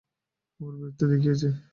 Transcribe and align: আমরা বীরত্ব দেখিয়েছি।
আমরা 0.59 0.75
বীরত্ব 0.79 1.01
দেখিয়েছি। 1.11 1.47